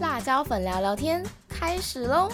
[0.00, 2.28] 辣椒粉聊聊天开始喽！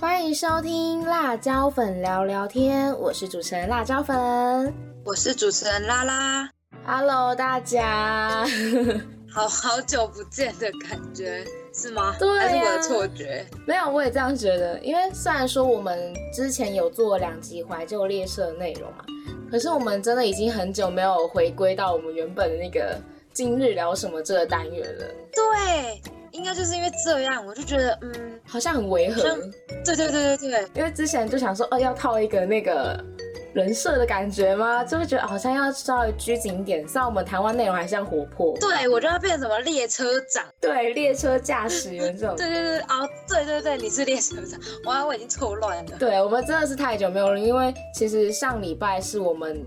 [0.00, 6.50] 欢迎收听辣椒粉聊聊天，我是主持人辣椒粉，我是主持人拉拉。
[6.84, 8.44] Hello，大家，
[9.30, 12.16] 好好久不见的感觉是吗？
[12.18, 13.46] 对还是我的错觉？
[13.64, 14.78] 没有，我也这样觉得。
[14.80, 19.04] 因为虽然说我们之前有做两集怀旧列车的内容嘛，
[19.50, 22.98] 可是我们真的已经很久没有回归到我们原本的那个
[23.32, 26.02] 今日聊什么这个单元了，对，
[26.32, 29.22] 应该就是因为这样，我就觉得，嗯，好像很违和。
[29.84, 33.02] 对对对对对，因为之前就想说，哦，要套一个那个
[33.52, 34.84] 人设的感觉吗？
[34.84, 38.56] 就会觉得好像要稍微拘谨一点，虽然我们台湾内容还是要活泼。
[38.58, 40.44] 对我就要变成什么列车长。
[40.60, 42.36] 对，列车驾驶员这种。
[42.38, 45.96] 对对对，哦，对对对，你是列车长， 哇，我已经错乱了。
[45.98, 49.64] 对，我们真的是太久没有了，因为其实上礼拜是我们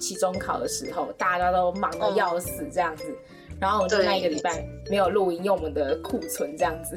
[0.00, 3.04] 期中考的时候，大家都忙得要死这样子。
[3.60, 6.96] 然后我们就对那一个礼拜没有录音，用我们的库存这样子。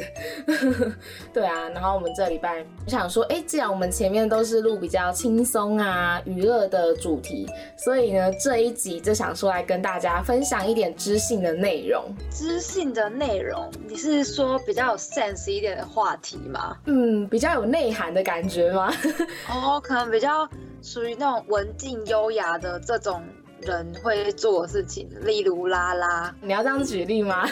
[1.34, 12.04] 对啊，然后我们这礼拜我想说，哎，既然我们前面都是录比较轻松啊、娱乐的主题，所以呢这一集就想说来跟大家分享一点知性的内容。
[12.30, 16.78] 知性的内容，你是说比较有 sense 一点的话题吗？
[16.86, 18.94] 嗯，比较有内涵的感觉吗？
[19.50, 20.48] 哦，可能比较
[20.82, 23.22] 属于那种文静优雅的这种
[23.62, 26.34] 人会做的事情，例如拉拉。
[26.42, 27.48] 你要这样举例吗？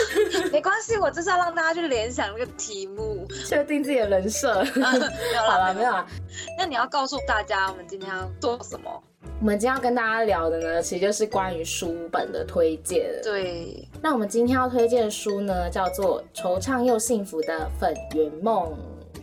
[0.52, 3.26] 没关系，我就是要让大家去联想那个题目。
[3.46, 4.62] 确定自己的人设。
[4.74, 6.06] 没有好啦，了，没有啦。
[6.58, 9.02] 那你要告诉大家，我们今天要做什么？
[9.40, 13.10] 我们今天要跟大家聊的呢，其实就是关于书本的推荐。
[13.24, 18.70] 对，那我们今天要推荐的书呢，叫做《惆怅又幸福的粉圆梦》。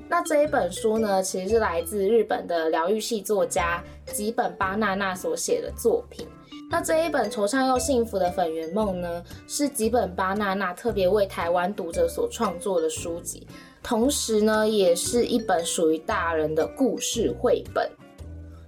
[0.10, 6.28] 那这一本书呢，其实是来自日本的疗愈系作家吉本巴娜娜所写的作品。
[6.72, 13.48] 那这一本《惆怅又幸福的粉圆梦》呢，是吉本巴娜娜特别为台湾读者所创作的书籍，
[13.84, 17.88] 同时呢，也是一本属于大人的故事绘本。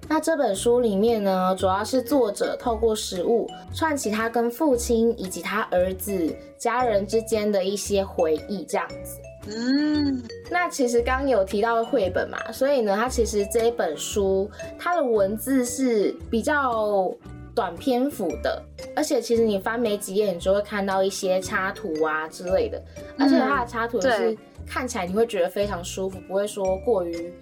[0.08, 9.20] 那这本书里面呢，主要是作者透过食物串起他跟父亲以及他儿子家人之间的一些回忆，这样子。
[9.48, 17.12] 嗯，那其实刚刚有提到绘本嘛，所以呢，它其实这一本书它的文字是比较
[17.56, 18.64] 短篇幅的，
[18.96, 22.82] 而且其实你翻没几页，你就会看到一些插图啊之类的，
[23.18, 24.38] 而且它的插图也是
[24.68, 27.34] 看起来你会觉得非常舒服，不会说过于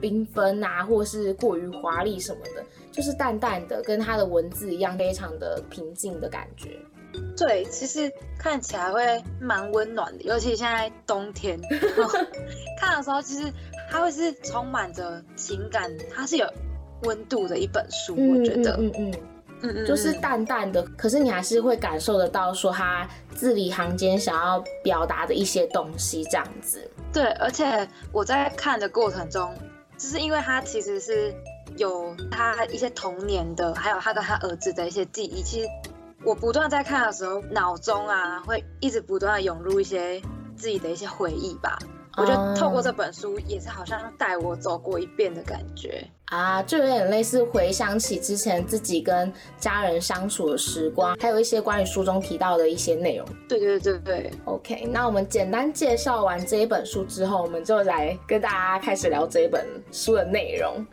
[0.00, 2.62] 缤纷啊，或是过于华丽什么的，
[2.92, 6.78] 就是淡淡的，跟它的文字一样，非常的平静的感觉。
[7.36, 11.58] 对，其实看起来会蛮温暖的，尤其现在冬天，
[12.80, 13.52] 看的时候，其实
[13.90, 16.46] 它会是充满着情感，它是有
[17.02, 19.14] 温度的一本书，我觉得，嗯嗯嗯。
[19.62, 26.78] 嗯嗯，就是嗯淡淡的，可是你还是会感受得到说他字里行间想要表达的一些东西，这样子。
[27.10, 29.54] 对，而且我在看的过程中，
[29.96, 31.34] 就是因为他其实是
[31.78, 35.42] 有他一些童年的，还有他跟他儿子的一些记忆。
[35.42, 35.66] 其实
[36.26, 40.20] 我不断在看的时候，脑中啊会一直不断的涌入一些
[40.56, 41.78] 自己的一些回忆吧。
[42.16, 46.04] 我觉得透过这本书，也是好像带我走过一遍的感觉。
[46.24, 53.28] 啊，就有点类似回想起之前自己跟家人相处的时光，还有一些关于书中提到的一些内容。
[53.48, 60.84] 对对对对，OK，那我们简单介绍完这一本书之后，我们就来跟大家开始聊这一本书的内容。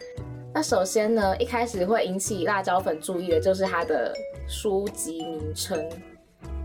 [0.53, 4.13] 那首先呢，一开始会引起辣椒粉注意的就是它的
[4.47, 5.77] 书籍名称《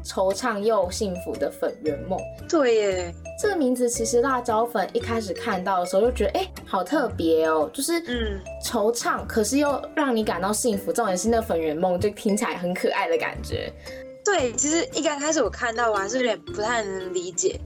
[0.05, 2.19] 惆怅又幸福的粉圆梦》。
[2.49, 10.93] 对耶，这个名字其实辣椒粉一开始看到的时候就觉得，哎、好特别哦，就是嗯，惆怅，可是又让你感到幸福。
[10.93, 13.73] 重点是那粉圆梦，就听起来很可爱的感觉。
[14.25, 17.59] 对，其实一刚开始我看到，我还是有点不太能理解，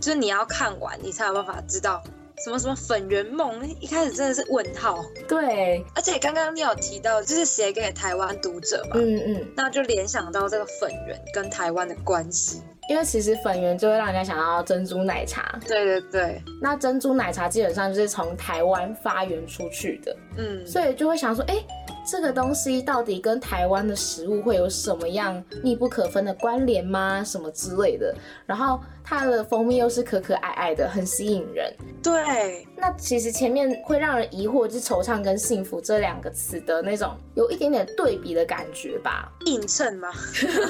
[0.00, 2.02] 就是你要看完，你才有办法知道
[2.44, 5.04] 什么什么粉圆梦，一开始真的是问号。
[5.28, 12.62] 对，而且刚刚你有提到，就是写给台湾读者嘛，嗯嗯，那就联想到这个粉圆跟台湾的关系。
[12.88, 21.62] 因为其实粉圆就会让人家想到珍珠奶茶，对对对，那珍珠奶茶基本上就是从台湾发源出去的，嗯，所以就会想说，哎、
[22.10, 27.22] 这个东西到底跟台湾的食物会有什么样密不可分的关联吗？
[27.22, 28.12] 什么之类的。
[28.46, 31.72] 然后它的蜂蜜又是可可爱爱的，很吸引人。
[32.02, 39.30] 对，那其实前面会让人疑惑，就是惆怅跟幸福这两个词的那种有一点点对比的感觉吧。
[39.46, 40.08] 映衬吗，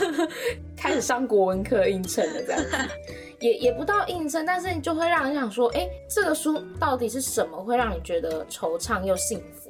[0.77, 2.77] 开始上国文课映衬了，这样子，
[3.41, 9.70] 也也不到映衬，但是你就会让人想说，哎、这个书到底是什么会让你觉得惆怅又幸福？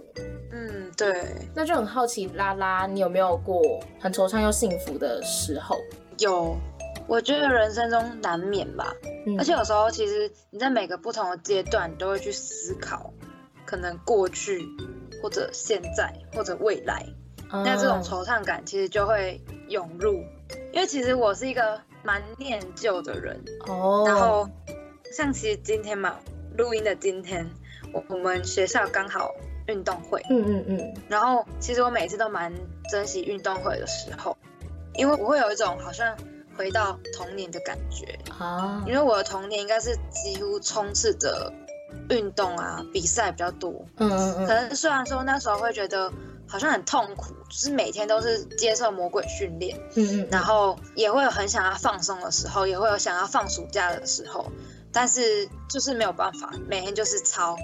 [1.00, 3.62] 嗯，对，那就很好奇，拉拉，你有没有过
[4.00, 5.76] 很惆怅又幸福的时候？
[6.18, 6.56] 有，
[7.06, 8.94] 我觉得人生中难免吧。
[9.26, 13.12] 嗯而且有时候其实你在每个不同的阶段，你都会去思考，
[13.66, 14.66] 可能过去
[15.22, 17.06] 或者现在或者未来，
[17.50, 20.22] 那这种嗯惆怅感其实就会涌入。
[20.72, 24.48] 因为其实我是一个蛮念旧的人，哦，然后
[25.12, 26.18] 像其实今天嘛，
[26.56, 27.48] 录音的今天，
[27.92, 29.30] 我我们学校刚好
[29.70, 32.52] 运动会，嗯嗯嗯，然后其实我每次都蛮
[32.90, 34.36] 珍惜运动会的时候，
[34.94, 36.16] 因为我会有一种好像
[36.56, 38.18] 回到童年的感觉。
[38.38, 38.82] 啊。
[38.86, 41.52] 因，为我的童年应该是几乎充斥着
[42.08, 46.12] 运动啊比赛比较多，嗯嗯可嗯，能虽然说那时候会觉得
[46.48, 54.50] 好像很痛苦，就是每天都是接受魔鬼训练，嗯嗯，然后也会有很想要放松的时候，也会有想要放暑假的时候，
[54.92, 57.56] 但是就是没有办法，每天就是操，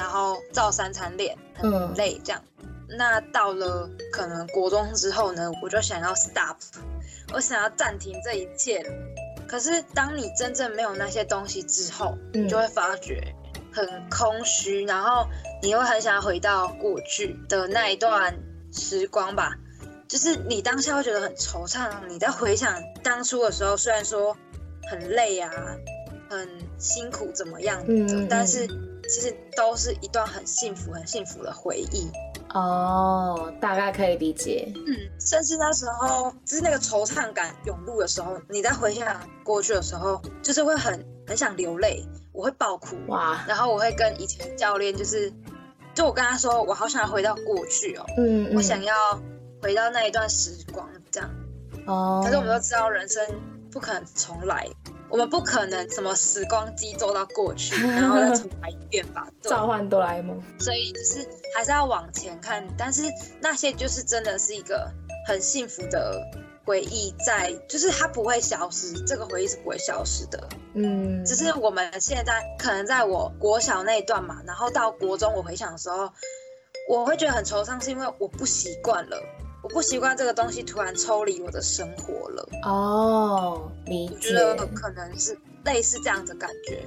[0.00, 2.42] 然后照三餐练，很嗯累这样。
[2.98, 6.56] 那到了可能国中之后呢，我就想要 stop，
[7.34, 8.90] 我想要暂停这一切了。
[9.46, 13.34] 可是当你真正没有那些东西之后，嗯你就会发觉
[13.70, 15.26] 很空虚，然后
[15.62, 18.34] 你会很想要回到过去的那一段
[18.72, 19.54] 时光吧。
[20.08, 22.74] 就是你当下会觉得很惆怅，你在回想
[23.04, 24.34] 当初的时候，虽然说
[24.90, 25.52] 很累啊，
[26.28, 26.48] 很
[26.78, 28.66] 辛苦怎么样的，嗯嗯嗯但是
[29.10, 32.10] 其实都是一段很幸福、很幸福的回忆。
[32.52, 45.32] 哦，大概可以理解，嗯，甚至那时候就是那个惆怅感涌入的时候，你在回想过去的时候，就是会很很想流泪，我会爆哭，哇，然后我会跟以前的教练就是，
[45.94, 48.94] 就我跟他说，我好想回到过去哦，嗯嗯，我想要
[49.62, 51.30] 回到那一段时光这样。
[51.86, 53.24] 哦，可是我们都知道人生
[53.70, 54.68] 不可能重来，
[55.10, 59.26] 我们不可能什么时光机做到过去，然后再重来一遍吧。
[59.42, 63.02] 召唤哆啦 A 梦，所以就是还是要往前看，但是
[63.40, 64.90] 那些就是真的是一个
[65.26, 66.20] 很幸福的
[66.64, 70.48] 回忆在，就是它不会消失，这个回忆是不会消失的。
[70.74, 76.08] 嗯，只是我们现在可能在我国小那一段嘛，然后到国中我回想的时候，
[76.88, 79.20] 我会觉得很惆怅，是因为我不习惯了，
[79.62, 82.48] 我不习惯这个东西突然抽离我的生活了。
[82.64, 86.80] 哦，理我觉，得可能是类似这样的感觉。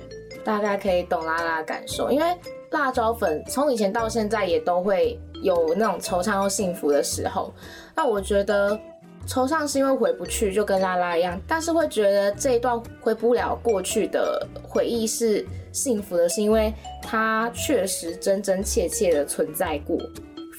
[0.44, 2.38] 大概可以懂拉拉的感受，因为
[2.72, 7.54] 辣椒粉从以前到现在也都会有那种惆怅又幸福的时候。
[7.96, 8.78] 那我觉得
[9.28, 19.98] 惆怅是因为回不去，就跟拉拉一样，但是会觉得这一段回不了过去的回忆是幸福的，是因为它确实真真切切的存在过。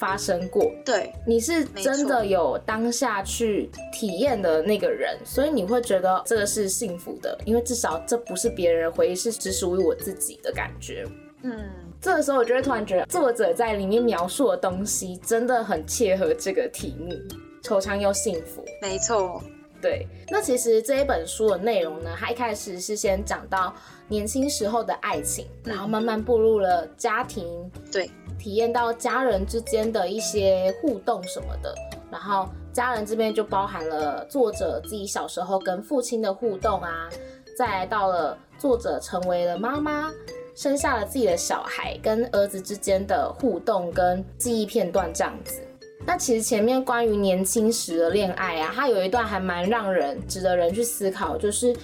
[0.04, 11.06] 发生过，对，你是真的有当下去体验的那个人，所以你会觉得这个是幸福的，因为至少这不是别人的回忆，是只属于我自己的感觉。
[11.42, 11.58] 嗯，
[12.02, 17.14] 这个时候，我就会突然觉得，作者在里面描述的东西真的很切合这个题目，
[17.62, 18.62] 惆怅又幸福。
[18.82, 19.42] 没错，
[19.84, 23.74] 对，那其实这一本书的内容呢，它一开始是先讲到
[24.08, 31.74] 年轻时候的爱情，然后慢慢步入了家庭，对，体验到家人之间的一些互动什么的，
[32.10, 37.10] 然后家人这边就包含了作者自己小时候跟父亲的互动啊，
[37.54, 40.10] 再来到了作者成为了妈妈，
[40.54, 45.60] 生下了自己的小孩，跟儿子之间的互动跟记忆片段这样子。
[46.06, 51.74] 那其实前面关于年轻时的恋爱啊，它有一段还蛮让人值得人去思考，就是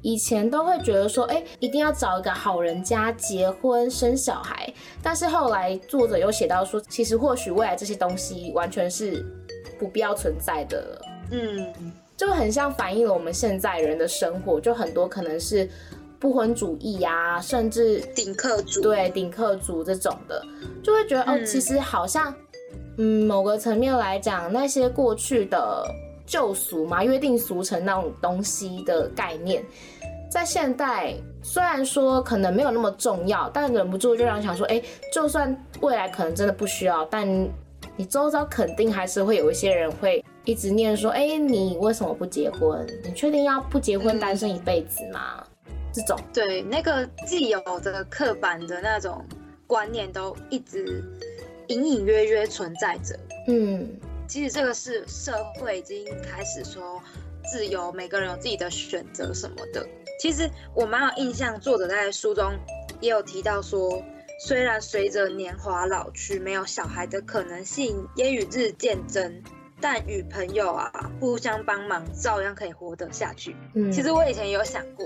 [0.00, 9.24] 以前都会觉得说，哎、一定要找一个好人家结婚生小孩，但是后来作者有写到说，其实或许未来这些东西完全是
[9.78, 11.02] 不必要存在的了。
[11.30, 15.68] 嗯，就很像反映了我们现在人的生活，就很多可能是
[16.18, 20.44] 不婚主义啊，甚至顶客族，对顶客族这种的，
[20.82, 22.34] 就会觉得哦，嗯其实好像，
[22.98, 25.84] 嗯，某个层面来讲，那些过去的
[26.26, 29.64] 旧俗嘛、约定俗成那种东西的概念，
[30.30, 34.82] 在现代虽然说可能没有那么重要，但忍不住就让想说，哎，
[35.12, 37.26] 就算未来可能真的不需要，但
[37.96, 42.86] 你周遭肯定还是会有一些人会一直念说，哎，你为什么不结婚？
[43.04, 45.44] 你确定要不结婚单身一辈子吗？
[45.92, 49.22] 这种，对，那个既有的刻板的那种
[49.66, 51.04] 观念都一直
[51.68, 53.18] 隐隐约约存在着。
[53.48, 53.88] 嗯
[54.28, 57.02] 其实这个是社会已经开始说
[57.50, 59.86] 自由，每个人有自己的选择什么的。
[60.18, 62.52] 其实我蛮有印象，作者在书中
[63.00, 64.02] 也有提到说，
[64.46, 69.42] 虽然随着年华老去，没有小孩的可能性也与日渐增，
[69.80, 73.54] 但与朋友啊互相帮忙，照样可以活得下去。
[73.74, 75.04] 嗯，其实我以前有想过，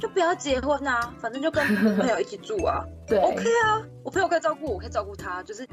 [0.00, 1.64] 就不要结婚啊，反正就跟
[1.96, 5.66] 朋友一起住啊 对，OK 啊，我朋友可以照顾我，我可以照顾他，就是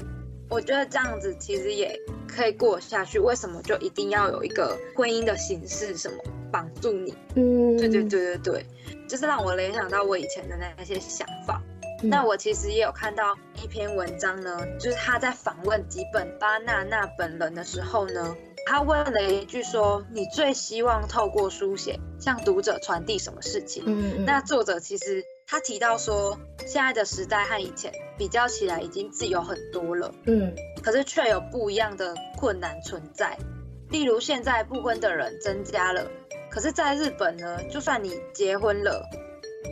[0.48, 3.18] 我觉得这样子其实也可以过下去。
[3.18, 6.16] 为什么就一定要有一个婚姻的形式什么
[6.52, 7.14] 绑住你？
[7.34, 8.66] 嗯，对对对对对，
[9.08, 11.60] 就是让我联想到我以前的那些想法。
[12.02, 33.36] 嗯那我其实也有看到一篇文章呢，就是他在访问吉本巴娜娜本人的时候呢，他问了一句说：“你最希望透过书写向读者传递什么事情？”嗯嗯，那作者其实他提到说，现在的时代和以前比较起来已经自由很多了，嗯可是却有不一样的困难存在。
[33.90, 36.10] 例如现在不婚的人增加了，
[36.50, 39.04] 可是在日本呢，就算你结婚了，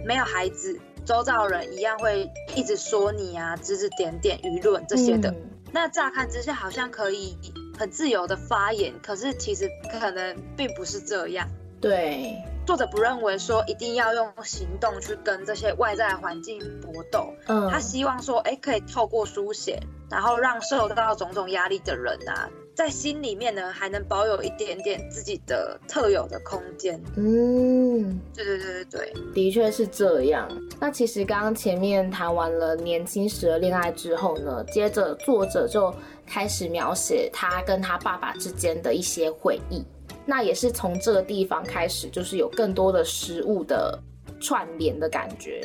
[0.06, 5.30] 没有孩子，周遭人一样会一直说你啊，指指点点，舆论这些的。
[5.30, 7.36] 嗯那乍看之下好像可以
[7.76, 11.48] 很自由的发言，可是其实可能并不是这样。
[11.84, 19.78] 对，作者不认为说一定要用行动去跟这些外在环境搏斗，嗯，他希望说，哎，可以透过书写，
[20.10, 26.98] 然后让受到种种压力的人啊，在心里面呢，还能保有一点点自己的特有的空间。
[27.16, 30.48] 嗯，对对对对对，的确是这样。
[30.80, 35.94] 那其实刚刚前面谈完了年轻时的恋爱之后呢，接着作者就
[36.26, 39.84] 开始描写他跟他爸爸之间的一些回忆。
[40.26, 43.98] 那也是从这个地方开始，就是有更多的食物的
[44.40, 45.60] 串联的感觉。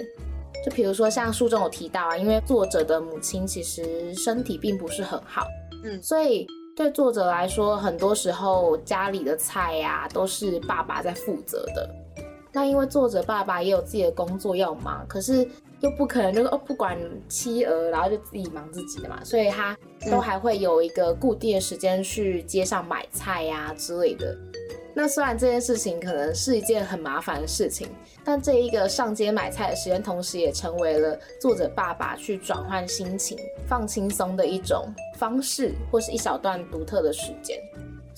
[0.65, 5.47] 就比如说像书中有提到啊，因为作者的母亲其实身体并不是很好，
[5.83, 11.89] 嗯所以对作者来说，很多时候家里的菜呀、都是爸爸在负责的。
[12.51, 15.47] 那因为作者爸爸也有自己的工作要忙，可是
[15.81, 19.77] 又不可能就是哦不管妻儿，然后就自己忙自己的嘛，所以他
[20.09, 24.37] 都还会有一个固定的时间去街上买菜呀、之类的。
[24.93, 27.87] 那虽然这件事情可能是一件很麻烦的事情，
[28.25, 37.57] 但这一个上街买菜的时间，同时也成为了作者爸爸去转换心情、放轻松的一种方式，或是一小段独特的时间。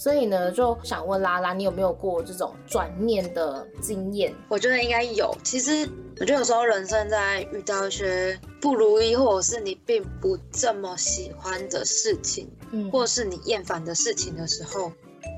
[0.01, 4.33] 所以呢，就想问拉拉，你有没有过这种转念的经验？
[4.49, 5.31] 我觉得应该有。
[5.43, 5.87] 其实
[6.19, 14.91] 我觉得有时候人生在遇到一些不如意，或者是你并不这么喜欢的事情，嗯或是你厌烦的事情的时候，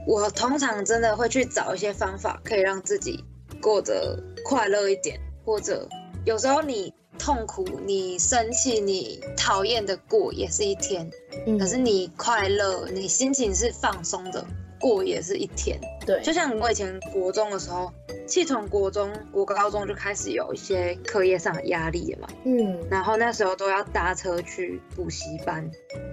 [0.07, 3.21] 我通常真的会去找一些方法，可以让自己
[3.61, 5.85] 过得快乐一点，或者
[6.23, 11.09] 有时候你痛苦、你生气、你讨厌的过也是一天，
[11.47, 11.57] 嗯。
[11.57, 14.45] 可是你快乐、你心情是放松的
[14.79, 15.79] 过也是一天。
[16.05, 17.91] 对，就像我以前国中的时候，
[18.27, 22.77] 气从国中、国高中就开始有一些课业上的压力了嘛，嗯。
[22.89, 25.69] 然后那时候都要搭车去补习班，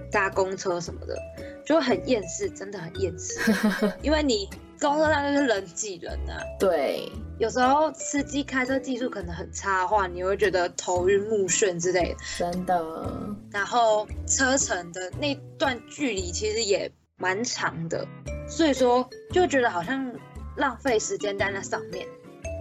[0.09, 1.17] 搭公车什么的，
[1.65, 3.39] 就很厌世，真的很厌世。
[4.01, 4.49] 因为你
[4.81, 7.07] 公车上就是人挤人啊，对，
[7.37, 12.17] 有时候司机开车技术可能很差的话，你会觉得头晕目眩之类的。
[12.37, 18.05] 真的，然后车程的那段距离其实也蛮长的，
[18.49, 20.11] 所以说就觉得好像
[20.57, 22.07] 浪费时间在那上面。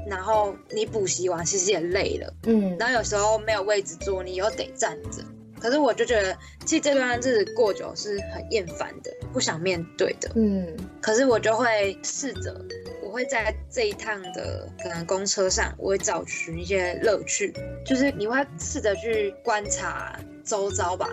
[0.07, 5.23] 然后你补习完其实也累了，嗯然后有时候没有位置坐，你又得站着。
[5.61, 10.31] 可是我就觉得，其实这段日子过久是很厌烦的，不想面对的。
[10.35, 10.67] 嗯
[11.01, 12.61] 可是我就会试着，
[13.03, 17.53] 我会在这一趟的可能公车上，我会找寻一些乐趣，
[17.85, 21.09] 就是你会试着去观察周遭吧，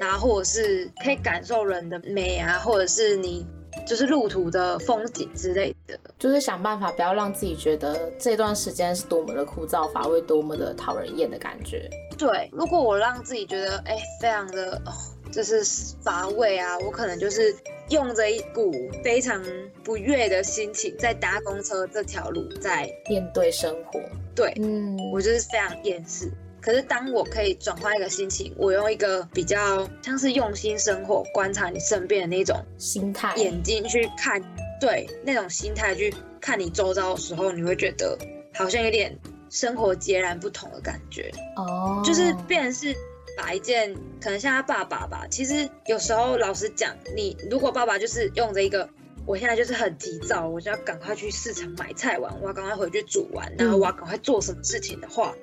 [0.00, 3.46] 然后或者是可以感受人的美啊，或者是你
[3.86, 5.98] 就是路途的风景之类的。
[6.18, 11.88] 就是想办法不要让自己觉得这段时间是多么的枯燥乏味，多么的讨人厌的感觉。
[12.16, 14.90] 对，如果我让自己觉得哎、非常的哦，
[15.30, 15.62] 就是
[16.02, 17.54] 乏味啊，我可能就是
[17.90, 18.72] 用着一股
[19.04, 19.40] 非常
[19.84, 24.00] 不悦的心情在搭公车这条路在面对生活，
[24.34, 26.30] 对嗯，我就是非常厌世。
[26.60, 34.42] 可是当我可以转换一个心情，我用一个比较像是用心生活、观察你身边的那种心态，眼睛去看，
[34.80, 38.18] 对那种心态去看你周遭的时候，你会觉得
[38.54, 39.16] 好像有点
[39.50, 41.32] 生活截然不同的感觉。
[41.56, 42.94] 哦，就是变成是
[43.36, 48.88] 把一件可能像他爸爸吧，其实有时候老实讲，你如果爸爸就是用着一个。
[49.26, 55.34] 我现在就是很急躁，我就要赶快去市场买菜完，我要赶快回去煮完，然后我要赶快做什么事情的话，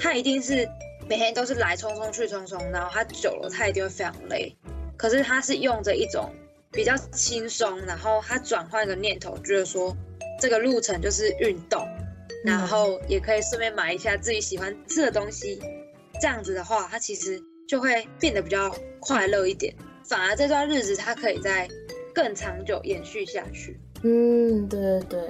[0.00, 0.66] 他一定是
[1.08, 4.56] 每天都是来匆匆去匆匆，然后他久了他一定会非常累。
[4.96, 6.32] 可是他是用着一种
[6.72, 9.96] 比较轻松，然后他转换一个念头，觉得说
[10.40, 11.86] 这个路程就是运动，
[12.44, 15.60] 然后也可以顺便买一下自己喜欢吃的东西。
[16.20, 19.74] 这样子的话，他其实就会变得比较快乐一点，
[20.06, 21.68] 反而这段日子他可以在
[22.14, 23.80] 更长久延续下去。
[24.02, 25.20] 嗯，对对对。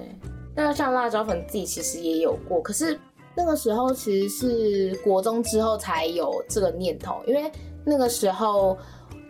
[0.57, 2.99] 那像辣椒粉自己其实也有过，可是
[3.41, 7.51] 那个时候其实是国中之后才有这个念头，因为
[7.87, 8.77] 那个时候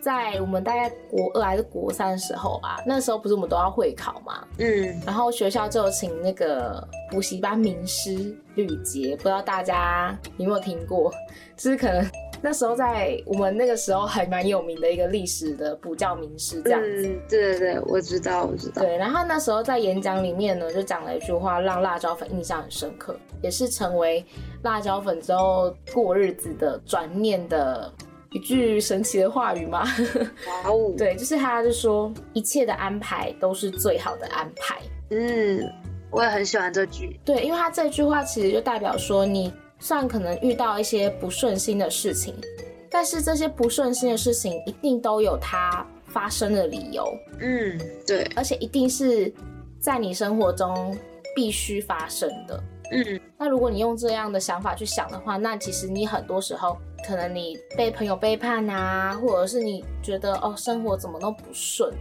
[0.01, 11.09] 在我们大概国二还是国三的时候吧，那时候不是我们都要会考嘛，嗯，然后学校就有请那个补习班名师吕杰，不知道大家有没有听过？
[11.55, 12.05] 就是可能
[12.41, 17.07] 那时候在我们那个时候还蛮有名的一个历史的补教名师这样子。
[17.07, 18.81] 嗯，对对对，我知道，我知道。
[18.81, 24.25] 对，然后那时候在演讲里面呢，就讲了一句话，让辣椒粉印象很深刻，也是成为
[24.63, 27.91] 辣椒粉之后过日子的转念的
[28.31, 29.83] 一句神奇的话语吗？
[30.65, 34.77] 哇哦， 对，就是他就说一切的安排都是最好的安排。
[35.11, 35.61] 嗯，
[36.09, 37.19] 我也很喜欢这句。
[37.25, 42.33] 对，因为他这句话其实就代表说，你虽然可能遇到一些不顺心的事情，
[42.89, 47.03] 但是这些不顺心的事情一定都有它发生的理由，
[47.39, 49.33] 嗯，对，而且一定是
[49.79, 50.95] 在你生活中
[51.35, 52.63] 必须发生的。
[52.93, 61.91] 嗯那如果你用这样的想法去想的话，那其实你很多时候可能你被朋友背叛啊，或者是你觉得哦生活怎么都不顺，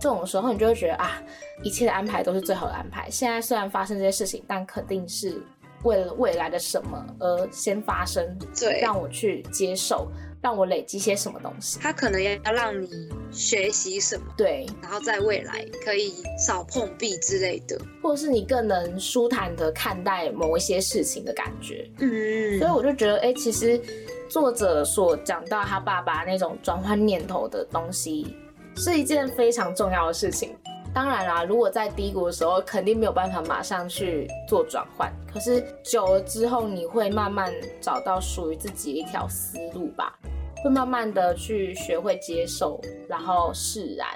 [0.00, 1.22] 这种时候你就会觉得啊，
[1.62, 3.08] 一切的安排都是最好的安排。
[3.08, 5.40] 现在虽然发生这些事情，但肯定是
[5.84, 10.10] 为了未来的什么而先发生，对，让我去接受，
[10.42, 11.78] 让我累积些什么东西。
[11.80, 17.80] 他可能要让你学习什么，对，然后在未来可以少碰壁之类的。
[18.02, 21.90] 或者是你更能舒坦的看待某一些事情的感觉。
[21.98, 23.80] 嗯所以我就觉得，哎、其实
[24.28, 28.36] 作者所讲到他爸爸那种转换念头的东西，
[28.76, 30.54] 是一件非常重要的事情。
[30.92, 35.12] 当然啦，如果在低谷的时候，肯定没有办法马上去做转换。
[35.32, 40.18] 可是久了之后，你会慢慢找到属于自己的一条思路吧，
[40.64, 44.08] 会慢慢的去学会接受，然后释然。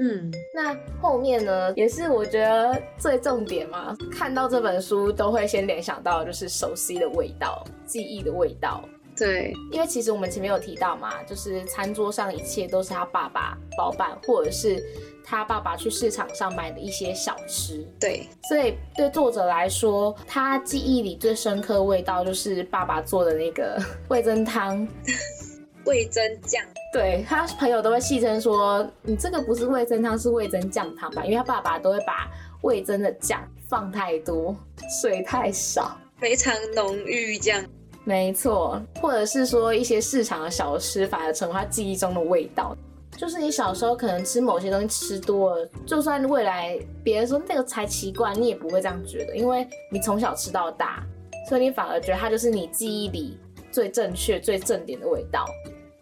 [0.00, 3.94] 嗯，那后面呢，也是我觉得最重点嘛。
[4.10, 8.82] 看到这本书都会先联想到就是熟悉的味道、记忆的味道。
[9.16, 14.82] 对，因为其实我们前面有提到嘛，就是餐桌上一切都是他爸爸包办，或者是
[15.24, 17.86] 他爸爸去市场上买的一些小吃。
[18.00, 24.86] 对，所以对作者来说，他记忆里最深刻的味道就是爸爸做的那个味增汤。
[25.84, 26.62] 味增酱。
[26.92, 31.24] 对他朋友都会戏称说，你这个不是味增汤，是味增酱汤吧？
[31.24, 32.30] 因为他爸爸都会把
[32.62, 34.56] 味增的酱放太多，
[35.02, 35.98] 水太少。
[36.18, 37.64] 非常浓郁，这样。
[38.04, 42.76] 没错，或者是说一些市场的小吃，反而成为他记忆中的味道。
[43.16, 51.04] 就是你小时候可能吃某些东西吃多了，就算未来别人说那个才奇怪，你也不会这样觉得，因为你从小吃到大，
[51.48, 53.38] 所以你反而觉得它就是你记忆里
[53.70, 55.44] 最正确、最正点的味道。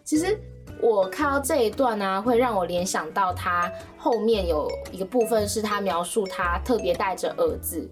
[0.04, 0.38] 其实
[0.80, 7.86] 我看到这一段呢、会让我联想到他后面有一个部分是他描述他特别带着儿子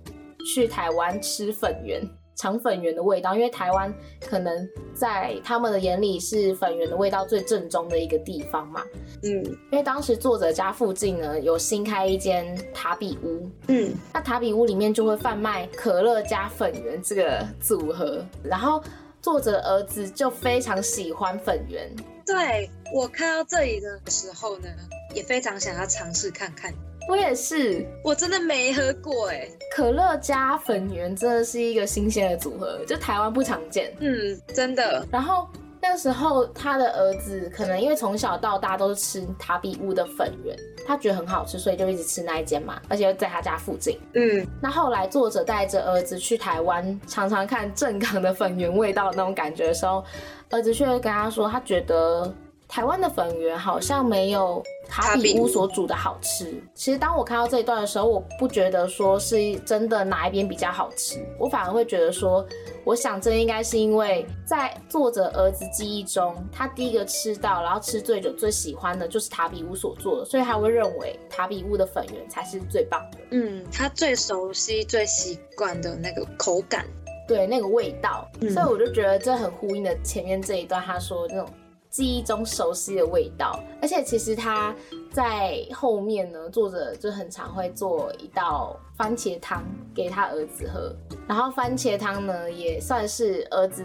[0.54, 2.00] 去台湾吃粉圆。
[2.38, 3.92] 尝粉圆的味道，因为台湾
[4.24, 8.82] 可能在他们的眼里是粉圆的味道最正宗的一个地方嘛。
[9.24, 18.80] 嗯因为当时作者家附近呢有新开一间塔比屋，嗯，那塔比屋里面就会贩卖可乐加粉圆这个组合，然后
[19.20, 21.90] 作者儿子就非常喜欢粉圆，
[22.24, 24.68] 对我看到这里的时候呢，
[25.12, 26.72] 也非常想要尝试看看。
[27.08, 29.48] 我也是，我真的没喝过哎。
[29.74, 33.90] 可乐加粉圆真的是一个新鲜的组合，就台湾不常见。
[33.98, 35.06] 嗯，真的。
[35.10, 35.48] 然后
[35.80, 40.54] 那时候他的儿子可能因为从小到大都是吃塔比屋的粉圆，
[40.86, 43.98] 他觉得很好吃，所以就一直吃那一间嘛，而且又在他家附近。
[44.12, 50.04] 嗯，那后来作者带着儿子去台湾，常常看正港的粉圆味道的那种感觉的时候，
[50.50, 52.30] 儿子却会跟他说，他觉得
[52.68, 56.62] 台湾的粉圆好像没有塔比屋所煮的好吃。
[56.74, 62.46] 其实当我看到这一段的时候，我不觉得说是真的哪一边比较好吃，我反而会觉得说，
[62.84, 73.18] 我想这应该是因为在作者儿子记忆中，他第一个吃到，然后吃最久、最喜欢的就是塔比屋所做的，所以他会认为塔比屋的粉圆才是最棒的。
[73.30, 76.84] 嗯，他最熟悉、最习惯的那个口感。
[77.26, 81.46] 对那个味道，嗯所以我就觉得这很呼应的前面这一段，他说那种
[81.90, 84.74] 记忆中熟悉的味道，而且其实他
[85.12, 90.94] 在后面呢，作者就很常会做一道番茄汤给他儿子喝，
[91.26, 93.84] 然后番茄汤呢也算是儿子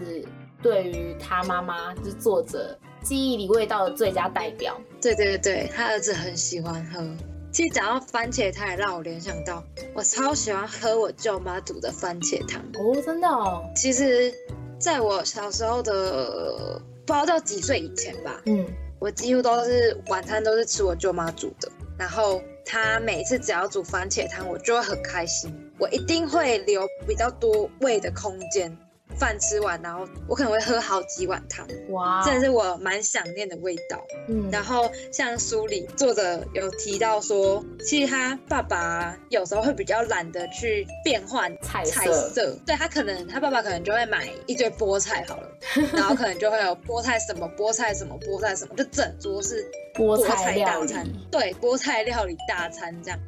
[0.62, 4.76] 对于他妈妈就是作者记忆里味道的最佳代表。
[5.00, 7.02] 对对对，他儿子很喜欢喝。
[7.52, 9.62] 其实讲到番茄汤，也让我联想到
[9.94, 12.60] 我超喜欢喝我舅妈煮的番茄汤。
[12.74, 14.34] 哦，真的哦，其实，
[14.78, 18.66] 在我小时候的不知道到几岁以前吧，嗯，
[18.98, 21.70] 我几乎都是晚餐都是吃我舅妈煮的。
[21.98, 25.54] 然后她每次只要煮番茄汤，我就会很开心。
[25.78, 28.76] 我一定会留比较多胃的空间，
[29.18, 34.04] 饭吃完，然后我可能会喝好几碗汤，哇，真的是我蛮想念的味道。
[34.28, 45.48] 嗯，然后像书里作者有提到说，其实他爸爸有时候会比较懒得去变换菜菜色，色，对他可能他爸爸可能就会买一堆菠菜好了，
[45.94, 53.18] 然后可能就会有菠菜什么菠菜什么菠菜什么，就整桌是菠菠菜，大餐，对，菠菜料理大餐这样，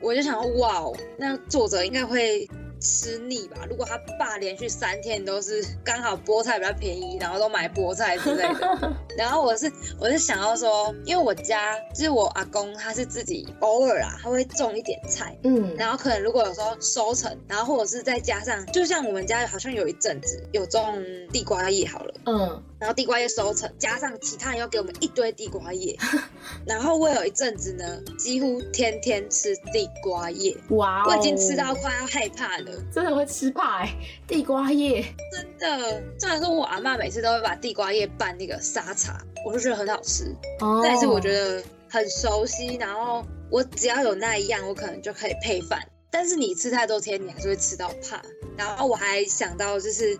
[0.00, 2.48] 我就想说，哇哦，那作者应该会
[2.82, 3.66] 吃腻吧？
[3.68, 15.36] 如果他爸连续三天都是刚好菠菜比较便宜，然后都买菠菜之类的， 然后我是我是想要说，因为我家就是我阿公他是自己偶尔啊，他会种一点菜。
[15.44, 20.98] 嗯，然后可能如果有时候收成，然后或者是再加上，就像我们家好像有一阵子有种
[21.32, 25.96] 地瓜叶好了，嗯，然后地瓜叶收成，加上其他人又给我们一堆地瓜叶，
[26.66, 33.94] 然后我有一阵子呢，几乎天天吃地瓜叶，哇哦，我已经吃到快要害怕了，真的会吃怕哎，
[34.26, 36.02] 地瓜叶，真的。
[36.18, 45.80] 虽然说我阿妈每次都会把地瓜叶拌那个沙茶，我就觉得很好吃，哦，但是我觉得很熟悉，然后我只要有那一样，我可能就可以配饭。
[46.10, 48.22] 但是你吃太多天，你还是会吃到怕。
[48.56, 50.18] 然后我还想到，就是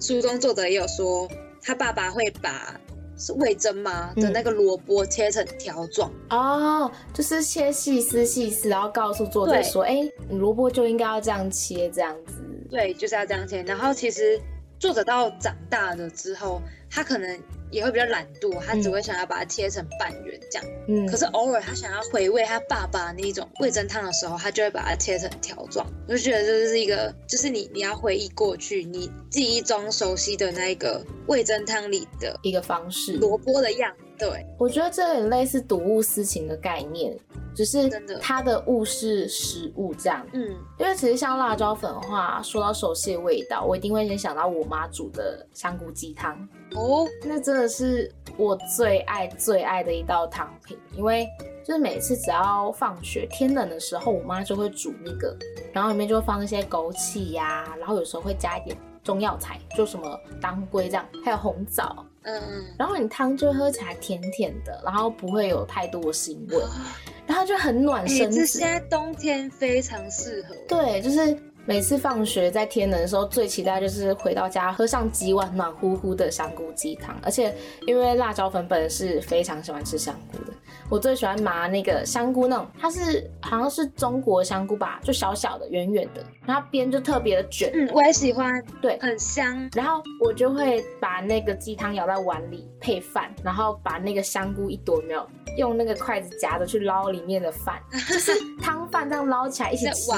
[0.00, 1.28] 书中作者也有说，
[1.62, 2.80] 他爸爸会把
[3.18, 12.32] 是味噌吗的嗯那个萝卜切成条状，哦，就是切细丝细丝，然后告诉作者对说，哎，你萝卜就应该要这样切，这样子，
[12.70, 13.62] 对，就是要这样切。
[13.62, 14.40] 然后其实
[14.78, 16.60] 作者到长大了之后，
[16.96, 17.38] 他可能
[17.70, 20.66] 也会比较懒惰，他只嗯会想要把它切成半圆这样。
[20.88, 25.86] 嗯，可是偶尔他想要回味他爸爸那种味噌汤的时候，他就会把它切成条状。
[26.08, 33.12] 我就觉得这是一个，就是你你要回忆过去，你记忆中熟悉的那一个味噌汤里的一个方式。
[33.18, 33.94] 萝卜的样。
[34.18, 37.16] 对，我觉得这很类似睹物思情的概念，
[37.54, 37.88] 只是
[38.20, 40.26] 它的物是食物这样。
[40.32, 46.36] 嗯，因为其实像辣椒粉的话，说到熟悉的味道，我一定会先想到我妈煮的香菇鸡汤，
[46.74, 51.26] 哦，那真的是我最爱最爱的一道汤品，因为
[51.64, 55.36] 就是每次只要放学天冷的时候，我妈就会煮那个，
[55.72, 66.94] 然后里面就会放一些枸杞呀、然后有时候会加一点中药材，就什么当归这样，还有红枣，嗯嗯，然后你汤就会喝起来甜甜的，然后不会有太多的腥味，啊
[67.26, 68.40] 然后就很暖哎、身子。
[68.40, 70.54] 这现在冬天非常适合。
[70.68, 77.16] 对，就是每次放学在天冷的时候，最期待就是回到家喝上几碗暖乎乎的香菇鸡汤。
[77.22, 77.52] 而且
[77.86, 80.52] 因为辣椒粉本人是非常喜欢吃香菇的，
[80.88, 88.96] 我最喜欢麻那个香菇那种，它是好像是中国香菇吧，就小小的、圆圆的，然后边就特别的卷，嗯，我也喜欢，对。
[89.00, 89.68] 很香。
[89.74, 100.10] 然后我就会把那个鸡汤舀在碗里配饭，然后把那个香菇一朵没有用那个筷子夹着去捞里面的饭， 就是汤饭这样捞起来一起吃。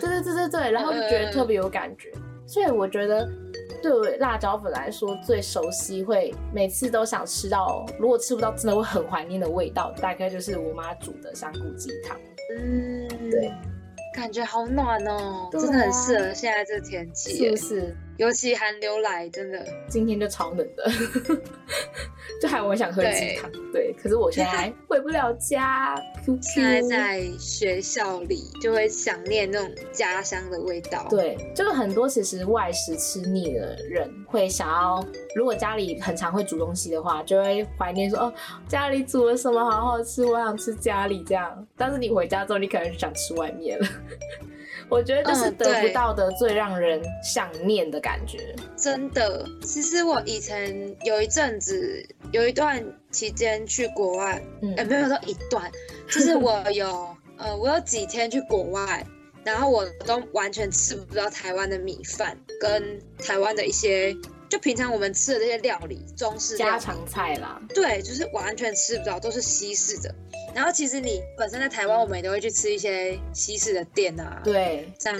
[0.00, 2.10] 对对对对对，然后就觉得特别有感觉，
[2.46, 3.28] 所以我觉得
[3.92, 12.16] 对辣椒粉来说最熟悉，会每次都想吃到，如果吃不到真的会很怀念的味道，大概就是我妈煮的香菇鸡汤。
[12.56, 13.52] 嗯，对，
[14.14, 17.96] 感觉好暖哦，啊真的很适合现在这天气耶是不，是？
[18.16, 19.66] 尤其寒流来，真的。
[19.88, 20.90] 今天就超冷的，
[22.40, 25.96] 就还我想喝鸡汤，对，可是我现在回不了家。
[26.40, 38.32] 现在在学校里就会想念那种家乡的味道。，对，就是很多其实外食吃腻的人会想要，如果家里很常会煮东西的话，就会怀念说哦，
[38.68, 41.66] 家里煮了什么好好吃，我想吃家里这样。
[41.76, 43.86] 但是你回家之后，你可能就想吃外面了。
[44.88, 48.54] 我觉得就是嗯得不到的最让人想念的感觉。
[48.76, 49.44] 真的。
[49.62, 55.70] 其实我以前有一阵子，有一段期间去国外，嗯呃，没有说一段，
[56.08, 59.04] 就是我有呃，我有几天去国外，
[59.42, 64.14] 然后我都完全吃不到台湾的米饭跟台湾的一些，
[64.48, 70.14] 就平常我们吃的这些料理，中式家常菜啦，对，就是完全吃不到，都是西式的。
[70.54, 75.14] 然后其实你本身在台湾，我们也都会去吃一些西式的店啊，，对，像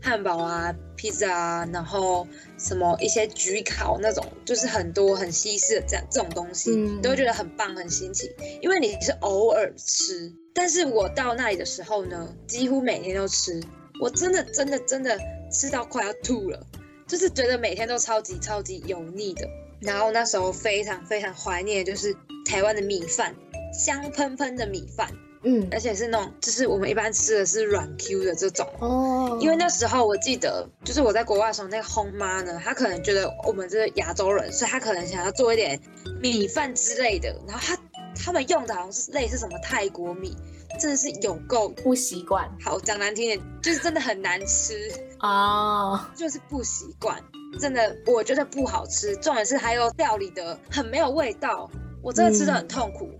[0.00, 8.30] 汉堡啊、披萨啊，然后什么一些焗烤那种，就是很多很西式的这样这种东西，嗯都会觉得很棒、很新奇。
[8.62, 13.60] 因为你是偶尔吃，但是我到那里的时候呢，几乎每天都吃，
[14.00, 15.18] 我真的真的真的
[15.52, 16.66] 吃到快要吐了，
[17.08, 19.48] 就是觉得每天都超级超级油腻的。
[19.80, 23.34] 然后那时候非常非常怀念，就是台湾的米饭，
[23.72, 25.08] 香喷喷的米饭，
[25.44, 28.68] 嗯，而且是那种就是我们一般吃的是软 Q 的这种。
[28.80, 35.80] 哦，因为那时候我记得，就是我在国外的时候，那个轰妈呢，她可能觉得我们这是亚洲人，所以她可能想要做一点
[36.20, 37.28] 米饭之类的。
[37.46, 37.78] 然后她
[38.16, 40.36] 他们用的好像是类似什么泰国米，
[40.78, 47.22] 真的是有够不习惯好，讲难听点，就是真的很难吃，哦，就是不习惯。
[47.58, 51.68] 真的我觉得不好吃，重点是还有料理的很没有味道，
[52.02, 53.10] 我真的吃的很痛苦。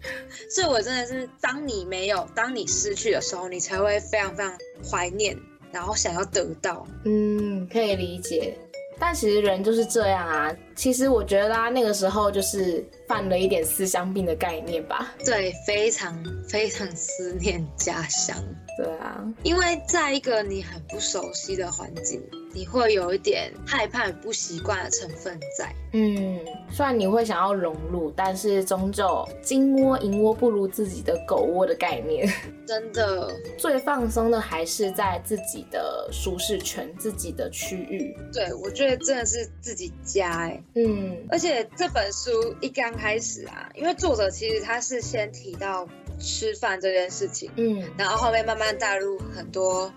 [0.50, 4.52] 所以我真的是，当你没有，当你失去的时候，你才会非常非常
[4.88, 5.36] 怀念，
[5.72, 6.86] 然后想要得到。
[7.04, 8.56] 嗯，可以理解。
[9.00, 10.54] 但其实人就是这样啊。
[10.74, 15.14] 其实我觉得他那个时候就是犯了一点思乡病的概念吧。
[15.24, 16.16] 对，非常
[16.48, 18.37] 非常思念家乡。
[18.78, 25.74] 对啊，因为在一个你很不熟悉的环境，你会有一点害怕、不习惯的成分在。
[25.92, 26.38] 嗯，
[26.70, 32.32] 虽然你会想要融入，但是终究金窝银窝不如自己的狗窝的概念。
[32.68, 38.16] 真的，最放松的还是在自己的舒适圈、自己的区域。
[38.32, 40.62] 对，我觉得真的是自己家哎。
[40.76, 45.88] 嗯，而且这本书一刚开始啊，因为作者其实他是先提到。
[46.18, 49.92] 吃饭这件事情，嗯，然后后面慢慢带入很多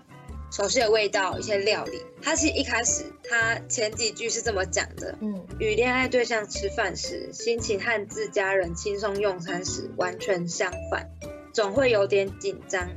[0.50, 2.00] 熟悉的味道，一些料理。
[2.22, 11.08] 他其实一开始，他前几句是这么讲的，嗯，与恋爱对象吃饭时，心情和自家人轻松用餐时完全相反，
[11.52, 12.88] 总会有点紧张，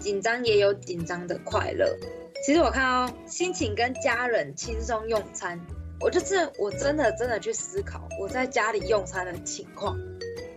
[0.00, 1.96] 紧张也有紧张的快乐。
[2.44, 5.58] 其实我看到心情跟家人轻松用餐，
[6.00, 9.98] 我就是我真的真的去思考我在家里用餐的情况，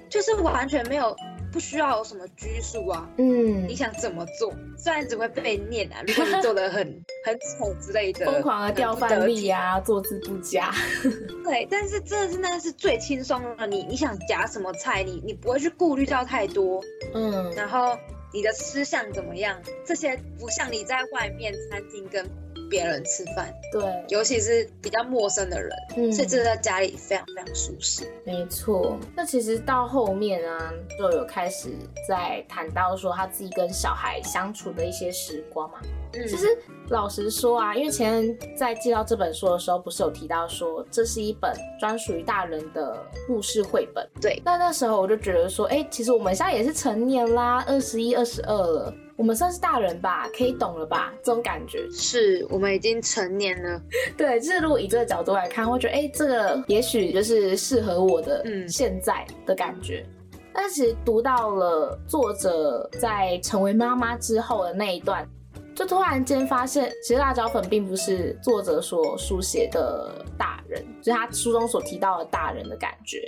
[0.10, 1.16] 就是完全没有。
[1.58, 6.86] 不需要有什么拘束啊，嗯，你想怎么做，虽然只会被念啊，如果你做的很
[7.26, 10.72] 很丑之类的，疯狂的掉饭粒啊，坐姿不佳，
[11.44, 16.80] 对，但是这真的是最轻松的，你你想夹什么菜，你你不会去顾虑到太多，
[17.16, 17.98] 嗯，然后
[18.32, 22.24] 你的吃相怎么样，这些不像你在外面餐厅跟。
[22.70, 28.08] 别人吃饭，对，尤其是比较陌生的人，嗯，所以这个在家里非常非常舒适。
[28.24, 31.70] 没错，那其实到后面啊，就有开始
[32.08, 35.80] 在谈到说他自己跟小孩相处的一些时光嘛。
[36.14, 36.58] 嗯，其实
[36.90, 44.08] 老实说啊，因为前在介绍这本书的时候，不是有提到说这是一本专属于大人的故事绘本。
[44.22, 48.94] 对，那那时候我就觉得说，哎，其实我们现在也是成年啦，二十一、二十二了。
[49.18, 51.12] 我们算是大人吧，可以懂了吧？
[51.24, 53.82] 这种感觉是我们已经成年了。
[54.16, 60.06] 对，就是如果以这个角度来看，会觉得哎，这个也许就是适合我的现在的感觉。
[60.54, 65.28] 但其实读到了作者在成为妈妈之后的那一段，
[65.76, 73.22] 就突然间发现，其实辣椒粉并不是作者所书写的大人，就是他书中所提到的大人的感觉。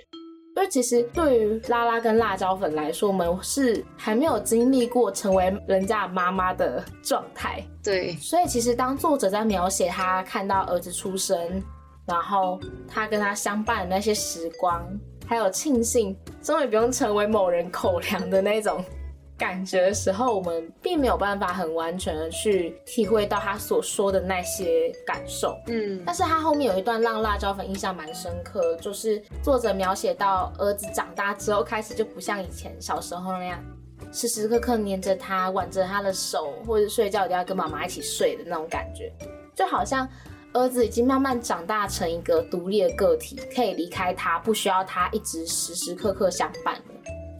[0.60, 7.66] 因为其实对于拉拉跟辣椒粉来说，我们是还没有经历过成为人家妈妈的状态。
[7.82, 11.64] 对，所以其实当作者在描写他看到儿子出生，
[12.06, 14.86] 然后他跟他相伴的那些时光，
[15.26, 18.84] 还有庆幸终于不用成为某人口粮的那种。
[19.40, 25.58] 感觉的时候，我们并没有办法很完全的去体会到他所说的那些感受。
[25.68, 33.64] 嗯，但是他后面有一段让辣椒粉印象蛮深刻，就是作者描写到儿子长大之后，开始就不像以前小时候那样，
[34.12, 39.10] 时时刻刻黏着他，挽着他的手，或者睡觉一定要跟妈妈一起睡的那种感觉，
[39.56, 40.06] 就好像
[40.52, 46.82] 儿子已经慢慢长大成一个独立的个体，可以离开他，不需要他一直时时刻刻相伴了。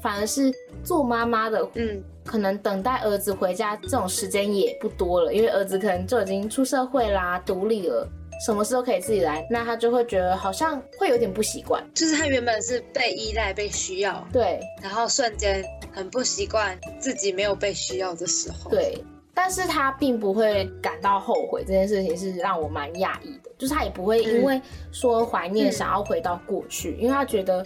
[0.02, 0.50] 反而是
[0.90, 8.10] 做妈妈的，嗯，可能等待儿子回家这种时间也不多了，因为儿子可能就已经出社会啦，独立了，
[8.44, 18.98] 什么事都可以自己来，那他就会觉得好像会有点不习惯，就是他原本是被依赖、被需要，对，然后瞬间很不习惯自己没有被需要的时候，对，
[19.32, 24.60] 但是他并不会感到后悔，这件事情是让我蛮讶异的，就是他也不会因为
[24.92, 27.64] 说怀念想要回到过去，因为他觉得。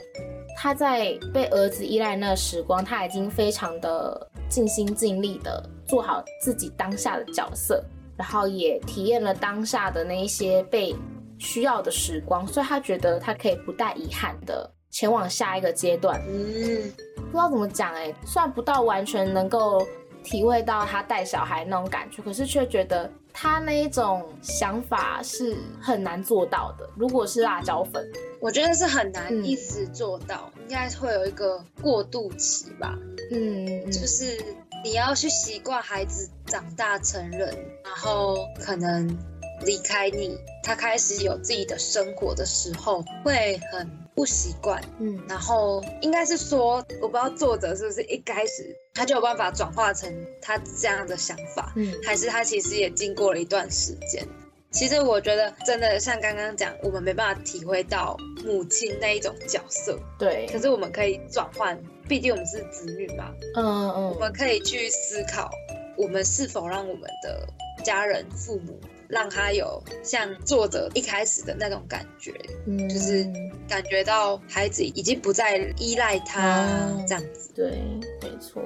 [0.55, 7.83] 他在被儿子依赖那个时光，他已经非常的尽心尽力的做好自己当下的角色，
[8.17, 10.95] 然后也体验了当下的那一些被
[11.37, 16.21] 需要的时光，所以他觉得他可以不带遗憾的前往下一个阶段。
[16.27, 19.85] 嗯，不知道怎么讲哎，算不到完全能够
[20.23, 23.11] 体会到他带小孩那种感觉，可是却觉得。
[23.35, 26.87] 他那一种想法是很难做到的。
[26.95, 28.07] 如果是辣椒粉，
[28.39, 32.95] 我觉得是很难一直做到，应该会有一个过渡期吧。
[33.31, 34.39] 嗯，就是
[34.83, 37.49] 你要去习惯孩子长大成人，
[37.83, 39.17] 然后可能
[39.65, 44.02] 离开你，他开始有自己的生活的时候，会很。
[44.15, 54.25] 不习惯，嗯，然后应该是说，我不知道作者是不是一开始他就有办法转化成他这样的想法，嗯，还是他其实也经过了一段时间。
[54.71, 65.49] 其实我觉得真的像刚刚讲，我们没办法体会到母亲那一种角色，对，可是我们可以转换，毕竟我们是子女嘛，嗯嗯，我们可以去思考，
[65.95, 67.47] 我们是否让我们的
[67.83, 68.79] 家人、父母。
[69.13, 72.33] 让他有像作者一开始的那种感觉，
[72.65, 73.23] 嗯，就是
[73.69, 77.51] 感觉到孩子已经不再依赖他哦这样子。
[77.55, 77.81] 对，
[78.21, 78.61] 没错。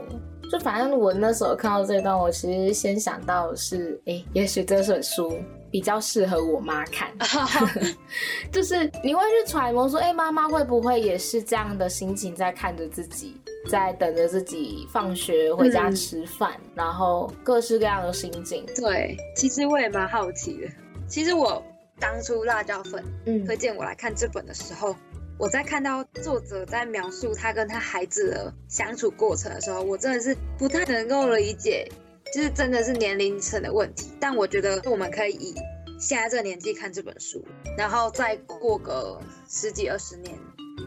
[0.49, 5.37] 就反正我那时候看到这段，我其实先想到的是，哎、也许这本书
[5.77, 7.07] 比较适合我妈看，
[8.51, 18.65] 就是你会去揣摩说，哎、妈妈会不会也是这样的心情在看着自己，在等着自己放学回家嗯吃饭，然后各式各样的心境。
[18.75, 20.67] 对，其实我也蛮好奇的。
[21.07, 21.63] 其实我
[21.99, 24.95] 当初辣椒粉嗯推荐我来看这本的时候，
[25.37, 31.87] 我在看到作者在描述他跟他孩子的相处过程的时候，我真的是不太能够理解，
[32.33, 34.11] 就是真的是年龄层的问题。
[34.19, 35.55] 但我觉得我们可以以
[35.99, 37.43] 现在这个年纪看这本书，
[37.77, 40.37] 然后再过个十几二十年，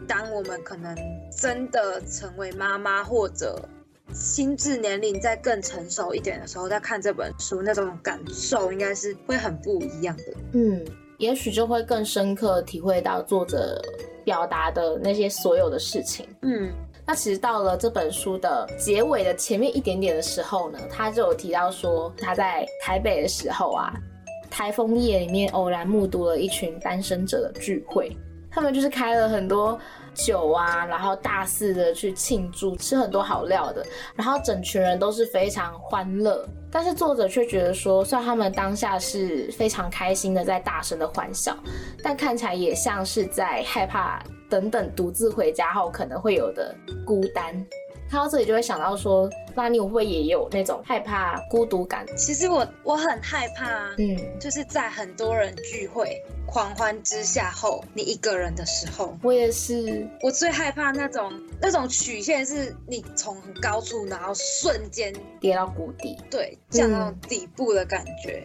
[0.07, 0.95] 当我们可能
[1.37, 3.67] 真的成为妈妈或者
[4.13, 10.23] 心智年龄再更成熟一点的时候，再看这本书，那种感受应该是会很不一样的。
[10.53, 10.85] 嗯，
[11.17, 13.81] 也许就会更深刻体会到作者
[14.23, 16.27] 表达的那些所有的事情。
[16.41, 16.71] 嗯
[17.05, 23.93] 那其实到了这本书的结尾的前面一点点的时候呢，他就有提到说他在台北的时候啊，
[24.49, 28.15] 台风夜里面偶然目睹了一群单身者的聚会，
[28.49, 29.77] 他们就是开了很多
[30.13, 33.85] 酒啊，然后大肆的去庆祝，吃很多好料的，
[34.15, 36.47] 然后整群人都是非常欢乐。
[36.73, 41.53] 但是作者却觉得说，虽然他们当下是非常开心的在大声的欢笑，
[42.01, 47.55] 但看起来也像是在害怕等等独自回家后可能会有的孤单。
[48.11, 52.05] 看到这里就会想到说，那你会不会也有那种害怕孤独感？
[52.17, 66.17] 其实我我很害怕，嗯，就是在很多人聚会狂欢之下后，你一个人的时候，我也是，我最害怕那种那种曲线是你从很高处，然后瞬间跌到谷底。
[66.29, 68.43] 对降到底部的感觉，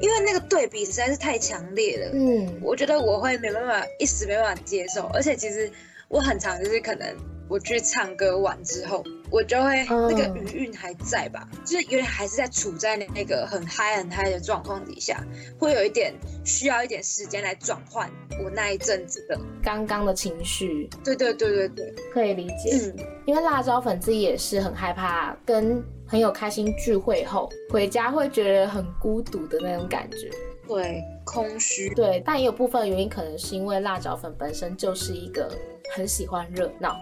[0.00, 2.12] 因为那个对比实在是太强烈了。
[2.14, 5.68] 嗯，我觉得我会没办法，一时没办法接受，而且其实
[6.06, 7.16] 我很常就是可能
[7.48, 15.24] 我去唱歌完之后，我就会、嗯那个余韵还在吧，就是有点还是在处在那个很嗨很嗨的状况底下，
[15.58, 18.10] 会有一点需要一点时间来转换
[18.42, 22.70] 我那一阵子的，刚刚的情绪对对对对对，可以理解。
[22.96, 30.30] 嗯，因为辣椒粉自己也是很害怕跟朋友开心聚会后回家会觉得很孤独的那种感觉。
[30.66, 35.50] 对，空虚，对，但也有部分原因可能是因为辣椒粉本身就是一个
[35.94, 36.94] 很喜欢热闹，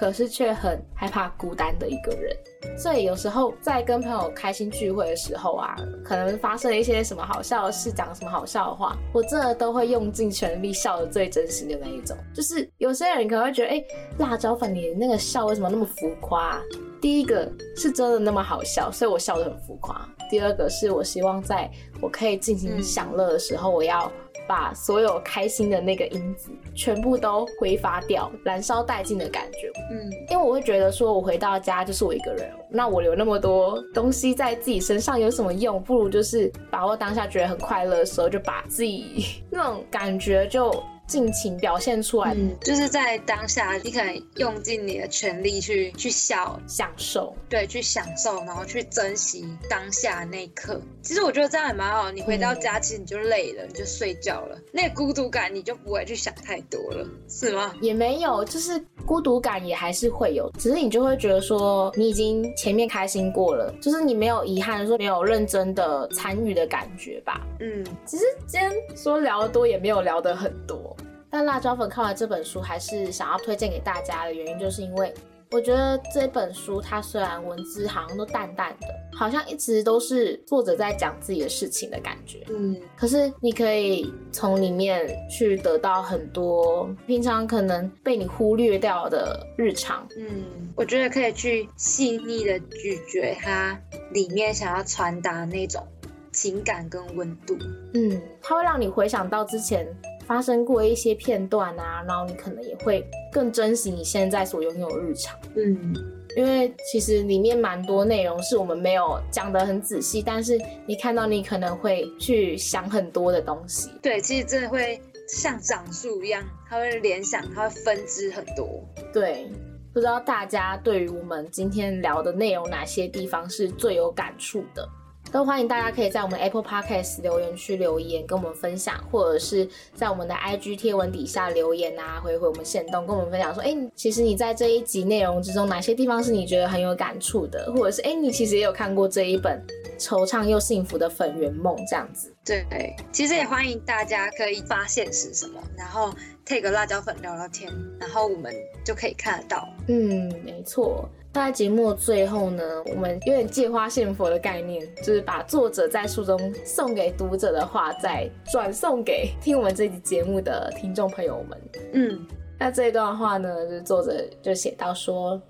[0.00, 2.34] 可是却很害怕孤单的一个人。
[2.78, 12.16] 所以有时候在跟朋友开心聚会的时候啊，可能发生一些什么好笑的事，讲什么好笑的话，我真的都会用尽全力笑的最真实的那一种。
[12.34, 13.84] 就是有些人可能会觉得，哎、
[14.18, 16.58] 辣椒粉你那个笑为什么那么浮夸、
[17.00, 20.06] 第一个是真的那么好笑，所以我笑得很浮夸。
[20.30, 21.68] 第二个是我希望在
[22.00, 24.10] 我可以尽情享乐的时候，我要
[24.46, 29.72] 把所有开心的那个因子全部都挥发掉，燃烧殆尽的感觉。
[29.90, 35.82] 嗯，因为我会觉得说，我回到家就是我一个人，那我留那么多东西在自己身上有什么用？
[35.82, 40.70] 不如就是把握当下觉得很快乐的时候，就把自己 那种感觉就
[41.10, 47.34] 尽情表现出来，嗯，就是在当下，你可能用尽你的全力去去笑，享受。
[47.48, 50.80] 对，去享受，然后去珍惜当下那一刻。
[51.02, 52.12] 其实我觉得这样也蛮好。
[52.12, 57.74] 你回到家，其实你就累了，你就睡觉了，那个孤独感你就不会去想太多了，是吗？
[57.80, 67.40] 也没有，就是孤独感也还是会有，只是你就会觉得说，你已经前面开心过了，就是你没有遗憾，说没有认真的参与的感觉吧。
[67.58, 70.96] 嗯，其实今天说聊得多，也没有聊得很多。
[71.30, 75.14] 但辣椒粉看完这本书，还是想要推荐给大家的原因，就是因为
[75.52, 90.06] 我觉得这本书它虽然文字好像都淡淡的，好像一直都是作者在讲自己的事情的感觉，嗯，可是你可以从里面去得到很多平常可能被你忽略掉的日常。
[90.16, 90.44] 嗯，
[90.76, 93.76] 我觉得可以去细腻的咀嚼它
[94.12, 95.84] 里面想要传达那种
[96.30, 97.56] 情感跟温度。
[97.94, 99.84] 嗯，它会让你回想到之前
[100.30, 105.36] 发生过一些片段啊，然后你可能也会更珍惜你现在所拥有的日常。
[105.56, 105.92] 嗯，
[106.36, 110.56] 因为其实里面蛮多内容是我们没有讲得很仔细，但是
[110.86, 113.90] 你看到你可能会去想很多的东西。
[114.00, 118.88] 对，其实真的会像长树一样，它会联想，它会分支很多。
[119.12, 119.48] 对，
[119.92, 124.88] 不知道大家对于我们今天聊的内容哪些地方是最有感触的？
[125.32, 139.62] 都欢迎大家可以在我们 Apple Podcast 留言区留言跟我们分享，或者是在我们的 IG 贴文底下留言啊，回回我们线动，跟我们分享说，哎、其实你在这一集内容之中哪些地方是你觉得很有感触的，或者是哎、你其实也有看过这一本
[139.98, 142.34] 惆怅又幸福的粉圆梦这样子。
[142.44, 146.12] 对，其实也欢迎大家可以发现是什么，然后
[146.44, 148.52] 配个辣椒粉聊聊天，然后我们
[148.84, 149.68] 就可以看得到。
[149.86, 151.08] 嗯，没错。
[151.32, 161.58] 在节目的最后呢，我们有点借花献佛的概念，就是把作者在书中送给读者的话，再转送给听我们这集节目的听众朋友们。
[161.92, 162.26] 嗯，
[162.58, 164.12] 那这一段话呢，就是作者
[164.42, 165.40] 就写到说，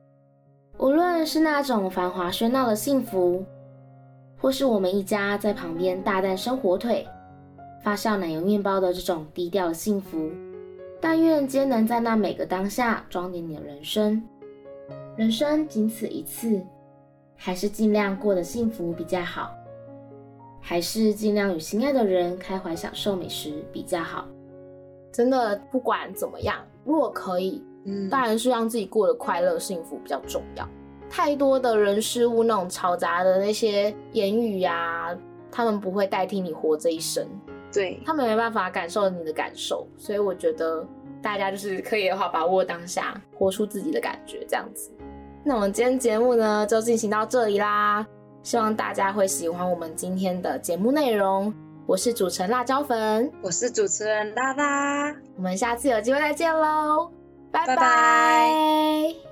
[0.76, 3.43] 无论是那种繁华喧闹的幸福，
[4.39, 7.09] 或是我们一家在旁边大啖生火腿、
[7.83, 10.31] 发酵奶油面包的这种低调的幸福，
[11.01, 14.22] 但愿皆能在那每个当下装点你的人生。
[15.21, 16.59] 人生仅此一次，
[17.37, 19.55] 还是尽量过得幸福比较好，
[20.62, 24.27] 还是尽量与心爱的人开怀享受美食比较好。
[25.12, 26.57] 真的，不管怎么样，
[26.87, 30.66] 如果可以，嗯，当然是让自己过得快乐幸福比较重要。
[31.11, 35.14] 太多的人事物那种嘈杂的那些言语呀，
[35.53, 37.29] 他们不会代替你活这一生，
[37.71, 40.83] 对，他们没办法感受你的感受，所以我觉得
[41.21, 44.91] 大家就是可以的话，把握当下，活出自己的感觉，这样子。
[45.43, 48.07] 那我们今天节目呢就进行到这里啦，
[48.43, 51.53] 希望大家会喜欢我们今天的节目内容。
[51.86, 57.11] 我是主持人辣椒粉，我是主持人拉拉，我们下次有机会再见喽，
[57.51, 57.82] 拜拜拜。
[57.82, 59.30] 拜